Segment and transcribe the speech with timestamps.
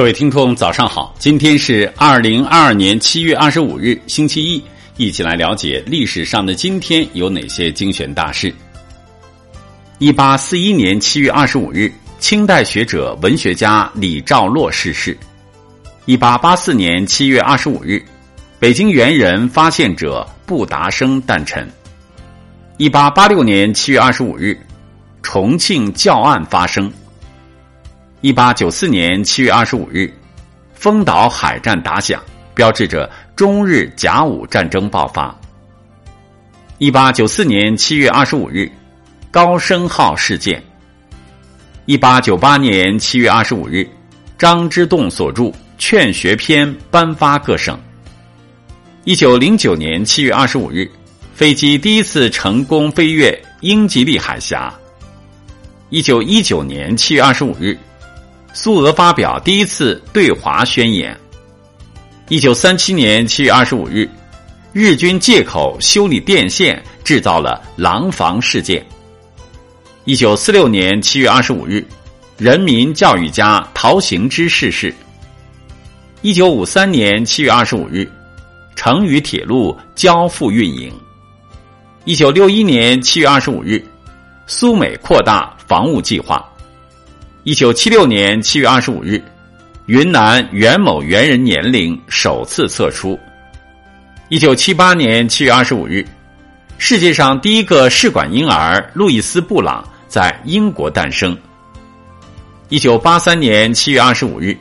[0.00, 1.14] 各位听众，早上好！
[1.18, 4.64] 今天是二零二二年七月二十五日，星期一，
[4.96, 8.50] 一起来了解历史上的今天有哪些精选大事。
[9.98, 15.14] 一八四一年七月二十五日，清代学者、文学家李兆洛逝世。
[16.06, 18.02] 一八八四年七月二十五日，
[18.58, 21.70] 北京猿人发现者布达生诞辰。
[22.78, 24.58] 一八八六年七月二十五日，
[25.22, 26.90] 重庆教案发生。
[28.22, 30.12] 一八九四年七月二十五日，
[30.74, 32.22] 丰岛海战打响，
[32.54, 35.34] 标志着中日甲午战争爆发。
[36.76, 38.70] 一八九四年七月二十五日，
[39.30, 40.62] 高升号事件。
[41.86, 43.88] 一八九八年七月二十五日，
[44.36, 45.44] 张之洞所著
[45.78, 47.80] 《劝学篇》颁发各省。
[49.04, 50.86] 一九零九年七月二十五日，
[51.34, 54.70] 飞机第一次成功飞越英吉利海峡。
[55.88, 57.78] 一九一九年七月二十五日。
[58.52, 61.16] 苏俄发表第一次对华宣言。
[62.28, 64.08] 一九三七年七月二十五日，
[64.72, 68.84] 日军借口修理电线，制造了廊坊事件。
[70.04, 71.86] 一九四六年七月二十五日，
[72.36, 74.92] 人民教育家陶行知逝世。
[76.22, 78.10] 一九五三年七月二十五日，
[78.74, 80.92] 成渝铁路交付运营。
[82.04, 83.84] 一九六一年七月二十五日，
[84.46, 86.49] 苏美扩大防务计划。
[87.42, 89.22] 一九七六年七月二十五日，
[89.86, 93.18] 云南元某猿人年龄首次测出。
[94.28, 96.06] 一九七八年七月二十五日，
[96.76, 101.34] 世界上第一个试管婴儿路易斯·布朗在英国诞生。
[102.68, 104.54] 一九八三年七月二十五日，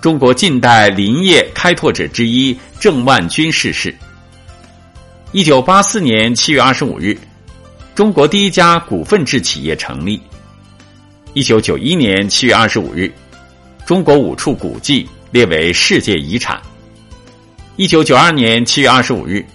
[0.00, 3.94] 中国近代林业开拓者之一郑万钧逝世。
[5.32, 7.14] 一九八四年七月二十五日，
[7.94, 10.18] 中国第一家股份制企业成立。
[11.38, 13.08] 一九九一年七月二十五日，
[13.86, 16.60] 中国五处古迹列为世界遗产。
[17.76, 19.46] 一九九二年七月二十五日，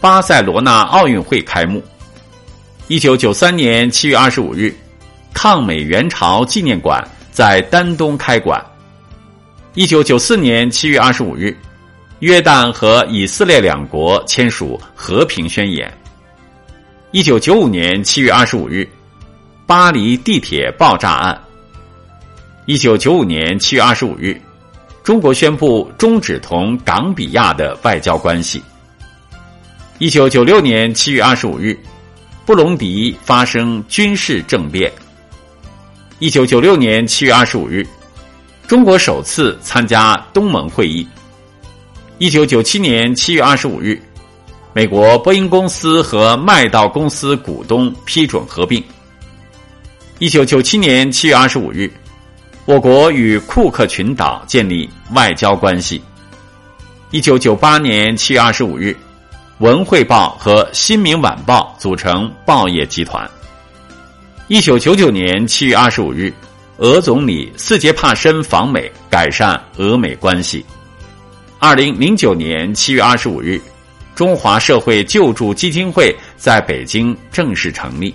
[0.00, 1.80] 巴塞罗那奥运会开幕。
[2.88, 4.74] 一九九三年七月二十五日，
[5.32, 8.60] 抗美援朝纪念馆在丹东开馆。
[9.74, 11.56] 一九九四年七月二十五日，
[12.18, 15.88] 约旦和以色列两国签署和平宣言。
[17.12, 18.84] 一九九五年七月二十五日。
[19.66, 21.40] 巴黎地铁爆炸案。
[22.66, 24.40] 一九九五年七月二十五日，
[25.02, 28.62] 中国宣布终止同冈比亚的外交关系。
[29.98, 31.78] 一九九六年七月二十五日，
[32.44, 34.92] 布隆迪发生军事政变。
[36.18, 37.86] 一九九六年七月二十五日，
[38.66, 41.06] 中国首次参加东盟会议。
[42.18, 44.00] 一九九七年七月二十五日，
[44.72, 48.82] 美国波音公司和麦道公司股东批准合并。
[50.22, 51.90] 一九九七年七月二十五日，
[52.64, 56.00] 我国与库克群岛建立外交关系。
[57.10, 58.90] 一九九八年七月二十五日，
[59.58, 63.28] 《文汇报》和《新民晚报》组成报业集团。
[64.46, 66.32] 一九九九年七月二十五日，
[66.76, 70.64] 俄总理斯捷帕申访美，改善俄美关系。
[71.58, 73.60] 二零零九年七月二十五日，
[74.14, 78.14] 中华社会救助基金会在北京正式成立。